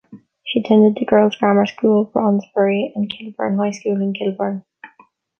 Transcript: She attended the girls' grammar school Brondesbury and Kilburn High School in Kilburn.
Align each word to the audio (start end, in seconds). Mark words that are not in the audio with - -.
She 0.43 0.61
attended 0.61 0.95
the 0.95 1.05
girls' 1.05 1.35
grammar 1.35 1.67
school 1.67 2.07
Brondesbury 2.07 2.91
and 2.95 3.07
Kilburn 3.07 3.55
High 3.59 3.69
School 3.69 4.01
in 4.01 4.13
Kilburn. 4.13 4.65